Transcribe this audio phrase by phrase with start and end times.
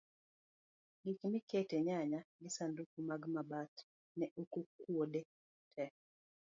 [1.03, 3.73] gik mikete nyanya gi sanduge mag mabat
[4.17, 5.21] ne oke kwonde
[5.75, 5.85] te